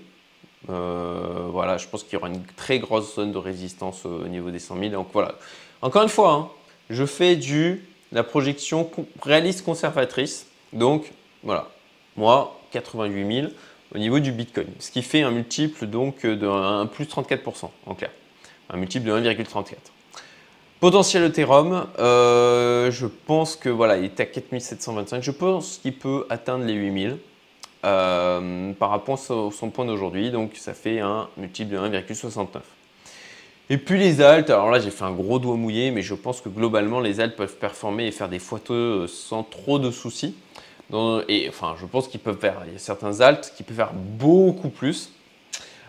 [0.69, 4.51] Euh, voilà, je pense qu'il y aura une très grosse zone de résistance au niveau
[4.51, 4.89] des 100 000.
[4.91, 5.36] Donc voilà,
[5.82, 6.49] encore une fois, hein,
[6.89, 8.89] je fais du la projection
[9.21, 10.47] réaliste conservatrice.
[10.71, 11.12] Donc
[11.43, 11.69] voilà,
[12.15, 13.47] moi, 88 000
[13.93, 14.67] au niveau du Bitcoin.
[14.80, 18.12] Ce qui fait un multiple donc de plus 34% en clair.
[18.69, 19.94] Un multiple de 1,34.
[20.86, 25.24] Potentiel Ethereum, euh, je pense que voilà, il est à 4725.
[25.24, 27.17] Je pense qu'il peut atteindre les 8000
[27.84, 30.30] euh, par rapport à son point d'aujourd'hui.
[30.30, 32.60] Donc ça fait un multiple de 1,69.
[33.71, 36.39] Et puis les altes, alors là j'ai fait un gros doigt mouillé, mais je pense
[36.39, 40.36] que globalement les altes peuvent performer et faire des fois-deux sans trop de soucis.
[41.28, 43.93] et enfin, je pense qu'ils peuvent faire, il y a certains altes qui peuvent faire
[43.95, 45.14] beaucoup plus.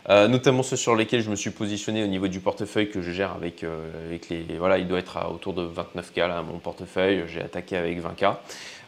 [0.09, 3.11] Euh, notamment ceux sur lesquels je me suis positionné au niveau du portefeuille que je
[3.11, 4.57] gère avec, euh, les.
[4.57, 7.25] Voilà, il doit être autour de 29K là, mon portefeuille.
[7.27, 8.37] J'ai attaqué avec 20K.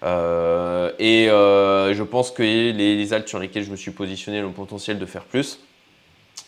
[0.05, 4.49] Euh, et je pense que les, les, altes sur lesquelles je me suis positionné ont
[4.49, 5.59] le potentiel de faire plus.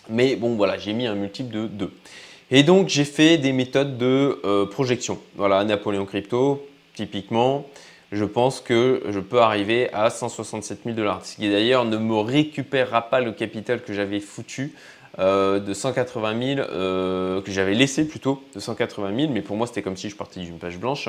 [0.08, 1.92] Mais bon, voilà, j'ai mis un multiple de 2.
[2.52, 5.18] Et donc, j'ai fait des méthodes de projection.
[5.34, 7.66] Voilà, Napoléon Crypto, typiquement
[8.12, 11.24] je pense que je peux arriver à 167 000 dollars.
[11.24, 14.74] Ce qui d'ailleurs ne me récupérera pas le capital que j'avais foutu
[15.18, 19.66] euh, de 180 000, euh, que j'avais laissé plutôt de 180 000, mais pour moi
[19.66, 21.08] c'était comme si je partais d'une page blanche,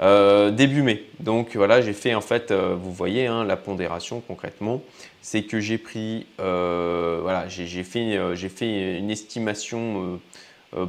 [0.00, 1.04] euh, début mai.
[1.20, 4.82] Donc voilà, j'ai fait en fait, vous voyez hein, la pondération concrètement,
[5.22, 10.20] c'est que j'ai pris, voilà, j'ai fait, fait une estimation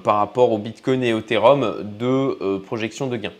[0.03, 3.33] par rapport au Bitcoin et au Ethereum de projection de gains.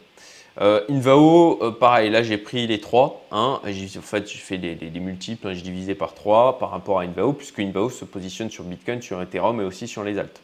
[0.60, 3.24] Euh, Invao, euh, pareil, là j'ai pris les trois.
[3.32, 7.04] Hein, en fait, j'ai fait des, multiples, hein, j'ai divisé par 3 par rapport à
[7.04, 10.42] Invao, puisque Invao se positionne sur Bitcoin, sur Ethereum et aussi sur les alts.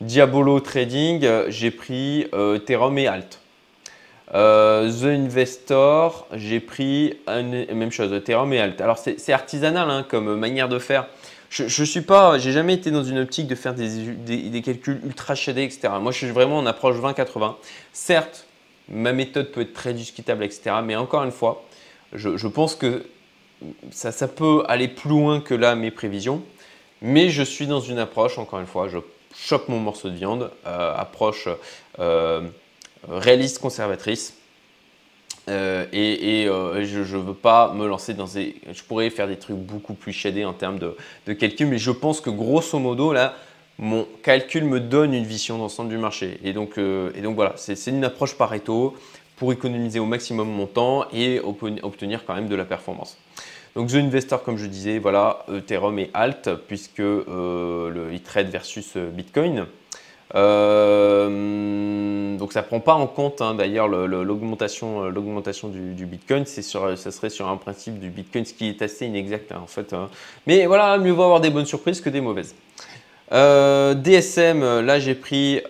[0.00, 3.40] Diabolo Trading, euh, j'ai pris Ethereum et alt.
[4.30, 8.80] The Investor, j'ai pris même chose, Ethereum et alt.
[8.80, 11.06] Alors c'est artisanal hein, comme manière de faire.
[11.50, 15.00] Je, je suis pas, j'ai jamais été dans une optique de faire des, des calculs
[15.02, 15.88] ultra shadés, etc.
[15.98, 17.54] Moi, je suis vraiment en approche 20-80.
[17.94, 18.44] Certes,
[18.90, 20.76] ma méthode peut être très discutable, etc.
[20.84, 21.64] Mais encore une fois,
[22.12, 23.06] je, pense que
[23.90, 26.42] ça, peut aller plus loin que là mes prévisions.
[27.00, 28.98] Mais je suis dans une approche, encore une fois, je
[29.34, 31.48] chope mon morceau de viande, euh, approche
[32.00, 32.42] euh,
[33.08, 34.34] réaliste conservatrice.
[35.48, 36.44] Euh, et,
[36.84, 38.56] je ne veux pas me lancer dans des.
[38.70, 40.96] Je pourrais faire des trucs beaucoup plus shadés en termes de,
[41.26, 43.34] de calcul, mais je pense que grosso modo, là,
[43.78, 46.38] mon calcul me donne une vision d'ensemble du marché.
[46.42, 48.96] Et donc, euh, voilà, c'est une approche Pareto
[49.36, 53.16] pour économiser au maximum mon temps et obtenir quand même de la performance.
[53.76, 58.94] Donc The Investor, comme je disais, voilà, Ethereum et Alt, puisque euh, le, trade versus
[58.96, 59.66] euh, Bitcoin.
[62.38, 67.12] donc ça ne prend pas en compte hein, d'ailleurs l'augmentation du, du, Bitcoin, sur, ça
[67.12, 69.92] serait sur un principe du Bitcoin, ce qui est assez inexact hein, en fait.
[69.92, 70.08] Hein.
[70.48, 72.56] Mais voilà, mieux vaut avoir des bonnes surprises que des mauvaises.
[73.30, 75.60] DSM, là j'ai pris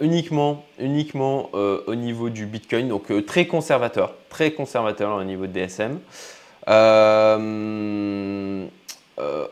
[0.00, 5.98] uniquement, uniquement au niveau du Bitcoin, donc très conservateur, très conservateur au niveau de DSM.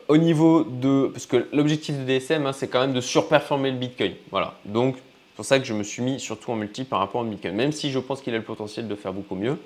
[0.09, 3.77] au niveau de, parce que l'objectif de DSM, hein, c'est quand même de surperformer le
[3.77, 4.13] Bitcoin.
[4.31, 4.55] Voilà.
[4.65, 7.25] Donc c'est pour ça que je me suis mis surtout en multi par rapport au
[7.25, 9.57] Bitcoin, même si je pense qu'il a le potentiel de faire beaucoup mieux.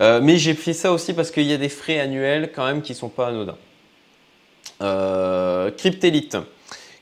[0.00, 2.82] Euh, mais j'ai fait ça aussi parce qu'il y a des frais annuels quand même
[2.82, 3.56] qui ne sont pas anodins.
[4.82, 6.36] Euh, Cryptelite.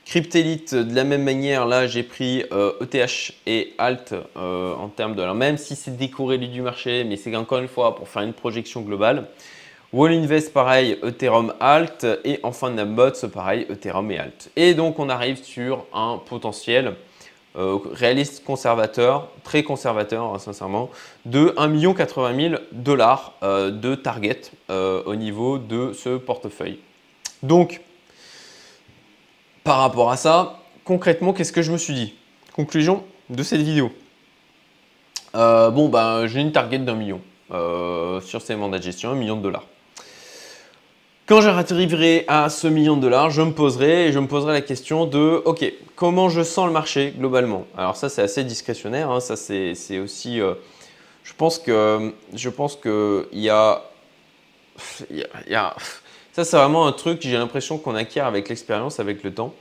[0.09, 5.13] Cryptelite, de la même manière, là j'ai pris ETH e et Alt euh, en termes
[5.13, 5.21] de.
[5.21, 8.33] Alors même si c'est décorrélé du marché, mais c'est encore une fois pour faire une
[8.33, 9.27] projection globale.
[9.93, 12.07] Wall Invest, pareil, Ethereum Alt.
[12.25, 14.49] Et enfin Nambots, pareil, Ethereum et Alt.
[14.55, 16.95] Et donc on arrive sur un potentiel
[17.55, 20.89] euh, réaliste conservateur, très conservateur hein, sincèrement,
[21.25, 26.79] de 1 80 000 dollars euh, de target au niveau de ce portefeuille.
[27.43, 27.81] Donc,
[29.63, 32.13] par rapport à ça, concrètement, qu'est-ce que je me suis dit?
[32.53, 33.91] Conclusion de cette vidéo.
[35.33, 39.41] bon, ben, j'ai une target d'un million sur ces mandats de gestion, un million de
[39.41, 39.65] dollars.
[41.29, 44.61] Quand j'arriverai à ce million de dollars, je me poserai et je me poserai la
[44.61, 45.63] question de OK,
[45.95, 47.67] comment je sens le marché globalement?
[47.77, 49.19] Alors ça c'est assez discrétionnaire, hein.
[49.19, 50.55] ça c'est aussi euh,
[51.23, 53.83] je pense que je pense que il y a
[56.43, 59.53] ça c'est vraiment un truc j'ai l'impression qu'on acquiert avec l'expérience, avec le temps,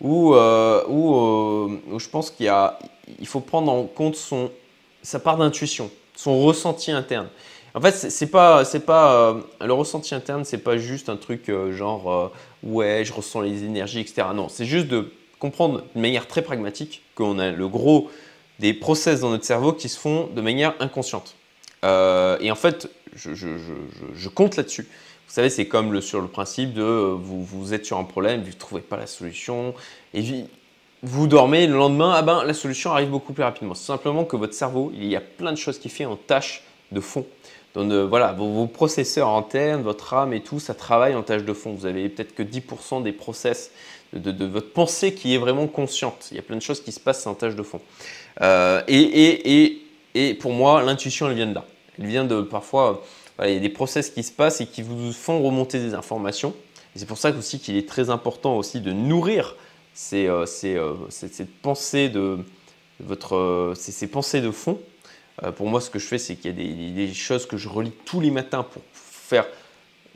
[0.00, 2.52] où, euh, euh, où, je pense qu'il
[3.18, 4.50] il faut prendre en compte son
[5.02, 7.28] sa part d'intuition, son ressenti interne.
[7.74, 11.50] En fait, c'est pas, c'est pas euh, le ressenti interne, c'est pas juste un truc
[11.70, 14.28] genre ouais, je ressens les énergies, etc.
[14.34, 18.10] Non, c'est juste de comprendre de manière très pragmatique qu'on a le gros
[18.58, 21.36] des process dans notre cerveau qui se font de manière inconsciente.
[21.84, 24.88] et en fait, je, compte là-dessus.
[25.28, 28.48] Vous savez, c'est comme sur le principe de vous, vous êtes sur un problème, vous
[28.48, 29.74] ne trouvez pas la solution,
[30.14, 30.22] et
[31.02, 33.74] vous dormez, le lendemain, ah ben, la solution arrive beaucoup plus rapidement.
[33.74, 36.62] C'est simplement que votre cerveau, il y a plein de choses qui fait en tâche
[36.92, 37.26] de fond.
[37.74, 41.52] Donc, euh, voilà, vos, processeurs internes, votre RAM et tout, ça travaille en tâche de
[41.52, 41.72] fond.
[41.72, 43.70] Vous avez peut-être que 10% des process
[44.14, 46.28] de, votre pensée qui est vraiment consciente.
[46.30, 47.80] Il y a plein de choses qui se passent en tâche de fond.
[48.40, 51.64] Euh, et, pour moi, l'intuition, elle vient de là.
[51.98, 53.04] Elle vient de parfois,
[53.44, 56.54] il y a des process qui se passent et qui vous font remonter des informations.
[56.94, 59.56] c'est pour ça aussi qu'il est très important aussi de nourrir
[59.94, 60.46] ces, euh,
[61.08, 62.38] cette pensée de
[63.00, 64.78] votre, ces pensées de fond
[65.42, 67.68] euh, pour moi, ce que je fais, c'est qu'il y a des, choses que je
[67.68, 69.46] relis tous les matins pour faire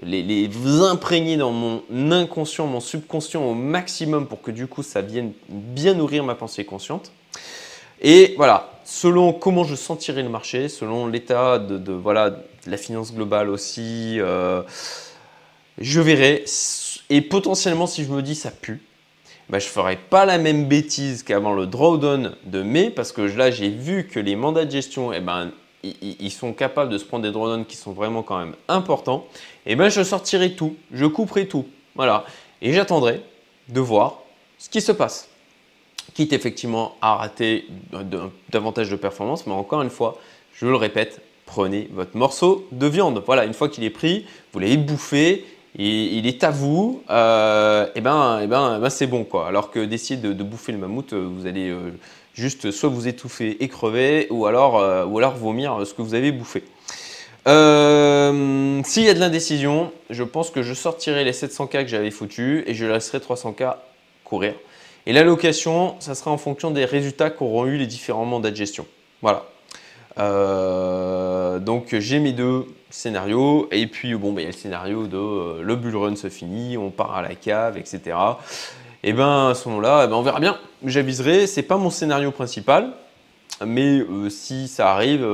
[0.02, 0.48] les, les,
[0.80, 5.94] imprégner dans mon inconscient, mon subconscient au maximum pour que du coup ça vienne bien
[5.94, 7.12] nourrir ma pensée consciente.
[8.00, 13.14] Et voilà, selon comment je sentirai le marché, selon l'état de, voilà, de la finance
[13.14, 14.62] globale aussi, euh,
[15.78, 16.44] je verrai.
[17.10, 18.82] Et potentiellement, si je me dis ça pue,
[19.48, 23.22] bah, je ne ferai pas la même bêtise qu'avant le drawdown de mai parce que
[23.22, 25.50] là, j'ai vu que les mandats de gestion, eh ben,
[25.82, 29.26] ils sont capables de se prendre des drawdowns qui sont vraiment quand même importants.
[29.66, 31.66] Et eh ben, je sortirai tout, je couperai tout.
[31.96, 32.24] Voilà.
[32.60, 33.22] Et j'attendrai
[33.68, 34.20] de voir
[34.58, 35.28] ce qui se passe.
[36.14, 37.66] Quitte effectivement à rater
[38.50, 40.18] davantage de performance, mais encore une fois,
[40.54, 43.22] je le répète, prenez votre morceau de viande.
[43.24, 45.44] Voilà, une fois qu'il est pris, vous l'avez bouffé
[45.78, 49.48] il est à vous, euh, et ben, et ben, ben c'est bon quoi.
[49.48, 51.92] Alors que d'essayer de, bouffer le mammouth, euh, vous allez euh,
[52.34, 54.74] juste soit vous étouffer et crever, ou alors,
[55.08, 56.64] ou alors vomir ce que vous avez bouffé.
[57.44, 57.52] S'il
[59.04, 62.74] y a de l'indécision, je pense que je sortirai les 700K que j'avais foutus et
[62.74, 63.76] je laisserai 300K
[64.24, 64.54] courir.
[65.06, 68.86] Et l'allocation, ça sera en fonction des résultats qu'auront eu les différents mandats de gestion.
[69.20, 69.44] Voilà.
[70.18, 75.06] Euh, donc j'ai mes deux scénarios et puis bon, bah, il y a le scénario
[75.06, 78.16] de euh, le bull run se finit, on part à la cave, etc.
[79.02, 80.58] Et ben à ce moment-là, eh ben, on verra bien.
[80.84, 82.92] J'aviserai, c'est pas mon scénario principal,
[83.64, 85.26] mais euh, si ça arrive,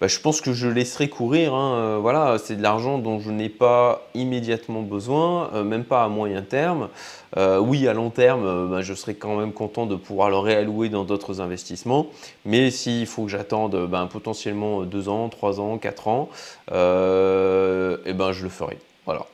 [0.00, 1.54] bah, je pense que je laisserai courir.
[1.54, 1.98] Hein.
[1.98, 6.88] voilà, c'est de l'argent dont je n'ai pas immédiatement besoin, même pas à moyen terme.
[7.36, 10.38] Euh, oui, à long terme, euh, bah, je serais quand même content de pouvoir le
[10.38, 12.06] réallouer dans d'autres investissements.
[12.44, 16.28] Mais s'il faut que j'attende bah, potentiellement 2 ans, 3 ans, 4 ans,
[16.72, 18.78] euh, eh ben, je le ferai.
[19.04, 19.26] Voilà.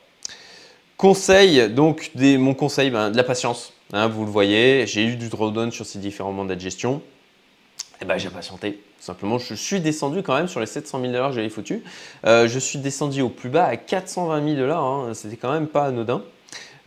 [0.97, 3.73] Conseil, donc mon conseil, ben, de la patience.
[3.93, 7.01] Hein, vous le voyez, j'ai eu du drawdown sur ces différents mandats de gestion.
[7.95, 8.79] Et eh ben, j'ai patienté.
[9.05, 11.83] Simplement, je suis descendu quand même sur les 700 000 dollars que j'avais foutu.
[12.23, 14.83] je suis descendu au plus bas à 420 000 dollars.
[14.83, 15.13] Hein.
[15.13, 16.23] C'était quand même pas anodin.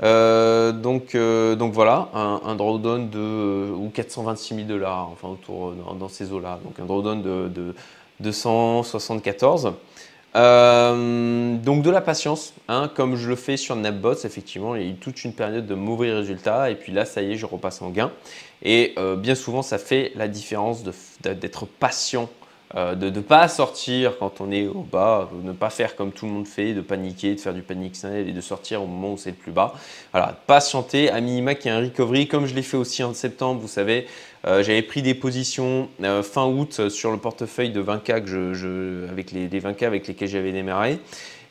[0.02, 5.72] Euh, donc, euh, donc voilà, un, drawdown de euh, ou 426 000 dollars, enfin autour
[5.72, 6.60] dans, ces eaux-là.
[6.64, 7.74] Donc un drawdown de, de
[8.20, 9.72] 274.
[10.38, 14.88] Donc de la patience, hein, comme je le fais sur Napbots, effectivement, il y a
[14.90, 17.82] eu toute une période de mauvais résultats et puis là, ça y est, je repasse
[17.82, 18.12] en gain.
[18.62, 20.82] Et bien souvent, ça fait la différence
[21.20, 22.28] d'être patient
[22.76, 26.12] euh, de ne pas sortir quand on est au bas, de ne pas faire comme
[26.12, 29.14] tout le monde fait, de paniquer, de faire du panic et de sortir au moment
[29.14, 29.74] où c'est le plus bas.
[30.12, 33.14] Voilà, patienter, à minima qu'il y ait un recovery, comme je l'ai fait aussi en
[33.14, 34.06] septembre, vous savez,
[34.46, 39.08] euh, j'avais pris des positions euh, fin août sur le portefeuille de 20K que je,
[39.08, 40.98] avec les, 20K avec lesquels j'avais démarré.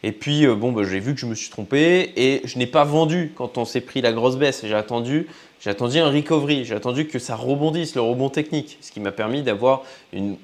[0.04, 2.84] Et puis, bon, bah, j'ai vu que je me suis trompé et je n'ai pas
[2.84, 4.62] vendu quand on s'est pris la grosse baisse.
[4.64, 5.26] J'ai attendu
[5.60, 9.12] j'ai attendu un recovery, j'ai attendu que ça rebondisse, le rebond technique, ce qui m'a
[9.12, 10.38] permis d'avoir une,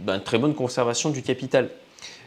[0.00, 1.70] ben, très bonne conservation du capital.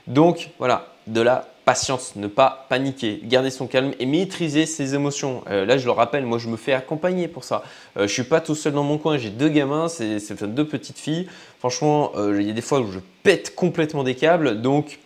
[0.05, 5.43] Donc voilà, de la patience, ne pas paniquer, garder son calme et maîtriser ses émotions.
[5.49, 7.63] Euh, là, je le rappelle, moi, je me fais accompagner pour ça.
[7.97, 10.65] Euh, je ne suis pas tout seul dans mon coin, j'ai deux gamins, c'est deux
[10.65, 11.27] petites filles.
[11.59, 14.99] Franchement, euh, il y a des fois où je pète complètement des câbles, donc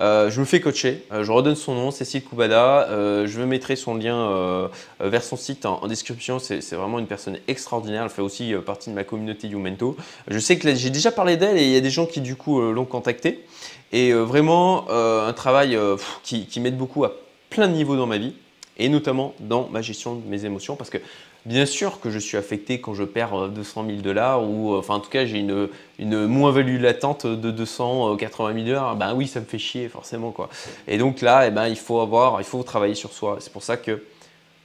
[0.00, 2.88] euh, je me fais coacher, euh, je redonne son nom, Cécile Koubada.
[2.88, 4.68] Euh, je mettrai son lien
[5.00, 6.38] vers son site en, description.
[6.38, 8.04] C'est vraiment une personne extraordinaire.
[8.04, 9.96] Elle fait aussi partie de ma communauté Youmento.
[10.28, 12.36] Je sais que j'ai déjà parlé d'elle et il y a des gens qui du
[12.36, 13.44] coup l'ont contactée.
[13.92, 15.78] Et vraiment un travail
[16.22, 17.12] qui, qui m'aide beaucoup à
[17.50, 18.34] plein de niveaux dans ma vie
[18.78, 20.98] et notamment dans ma gestion de mes émotions parce que
[21.48, 25.00] Bien sûr que je suis affecté quand je perds 200 000 dollars ou enfin en
[25.00, 28.96] tout cas j'ai une, une moins-value latente de 280 000 dollars.
[28.96, 30.50] Ben oui, ça me fait chier forcément quoi.
[30.86, 33.38] Et donc là, eh ben, il faut avoir, il faut travailler sur soi.
[33.40, 34.02] C'est pour ça que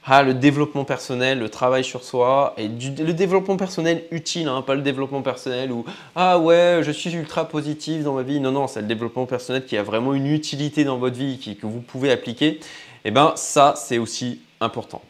[0.04, 4.74] ah, le développement personnel, le travail sur soi et le développement personnel utile, hein, pas
[4.74, 8.40] le développement personnel où ah ouais, je suis ultra positif dans ma vie.
[8.40, 11.56] Non, non, c'est le développement personnel qui a vraiment une utilité dans votre vie, qui,
[11.56, 12.48] que vous pouvez appliquer.
[12.48, 12.60] Et
[13.06, 15.00] eh ben ça, c'est aussi important.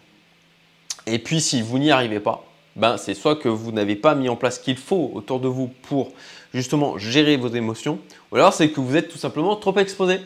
[1.06, 2.44] Et puis si vous n'y arrivez pas,
[2.76, 5.48] ben, c'est soit que vous n'avez pas mis en place ce qu'il faut autour de
[5.48, 6.12] vous pour
[6.52, 7.98] justement gérer vos émotions,
[8.30, 10.20] ou alors c'est que vous êtes tout simplement trop exposé.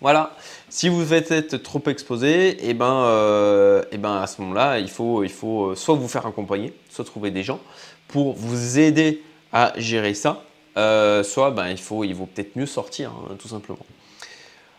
[0.00, 0.36] Voilà.
[0.68, 4.88] Si vous êtes trop exposé, et eh ben, euh, eh ben à ce moment-là, il
[4.88, 7.58] faut, il faut euh, soit vous faire accompagner, soit trouver des gens
[8.06, 10.44] pour vous aider à gérer ça,
[10.76, 13.78] euh, soit ben, il faut, il vaut peut-être mieux sortir, hein, tout simplement.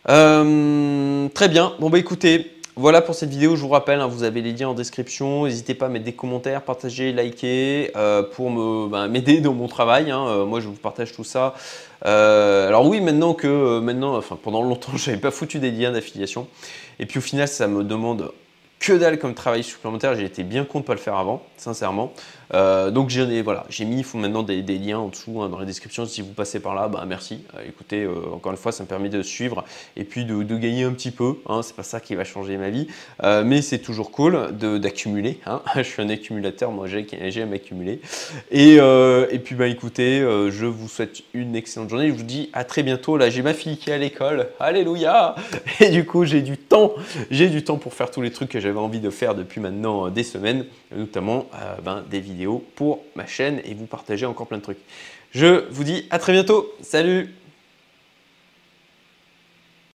[0.06, 1.74] très bien.
[1.80, 4.70] Bon bah écoutez, voilà pour cette vidéo, je vous rappelle, hein, vous avez les liens
[4.70, 5.44] en description.
[5.44, 8.50] N'hésitez pas à mettre des commentaires, partager, liker euh, pour
[8.88, 10.12] ben, m'aider dans mon travail.
[10.12, 10.26] Hein.
[10.26, 11.56] Euh, moi, je vous partage tout ça.
[12.06, 16.48] Euh, alors oui, maintenant que maintenant, pendant longtemps, je n'avais pas foutu des liens d'affiliation.
[17.00, 18.32] Et puis au final, ça me demande
[18.80, 20.16] que dalle comme travail supplémentaire.
[20.16, 22.14] J'ai été bien con de ne pas le faire avant, sincèrement.
[22.54, 25.66] Euh, donc j'ai voilà, mis, il faut maintenant des, liens en dessous hein, dans la
[25.66, 26.06] description.
[26.06, 27.44] Si vous passez par là, bah, merci.
[27.56, 29.64] Euh, écoutez, euh, encore une fois, ça me permet de suivre
[29.96, 31.36] et puis de, gagner un petit peu.
[31.48, 32.88] Hein, c'est pas ça qui va changer ma vie,
[33.46, 35.40] mais c'est toujours cool d'accumuler.
[35.46, 35.62] Hein.
[35.76, 38.02] je suis un accumulateur, moi j'aime accumuler.
[38.52, 42.08] Et, et puis bah écoutez, je vous souhaite une excellente journée.
[42.08, 43.18] Je vous dis à très bientôt.
[43.18, 44.50] Là, j'ai ma fille qui est à l'école.
[44.60, 45.36] Alléluia
[45.80, 46.94] Et du coup, j'ai du temps.
[47.32, 50.10] J'ai du temps pour faire tous les trucs que j'avais envie de faire depuis maintenant
[50.10, 51.48] des semaines, notamment
[51.84, 54.80] ben, des vidéos pour ma chaîne et vous partager encore plein de trucs.
[55.32, 56.72] Je vous dis à très bientôt.
[56.82, 57.34] Salut